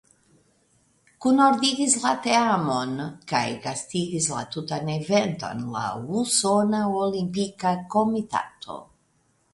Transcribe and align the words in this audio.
Kunordigis 1.25 1.97
la 2.05 2.13
teamon 2.27 2.95
kaj 3.33 3.43
gastigis 3.67 4.31
la 4.37 4.41
tutan 4.57 4.89
eventon 4.97 5.63
la 5.77 5.85
Usona 6.23 6.81
Olimpika 7.07 7.79
Komitato. 7.97 8.85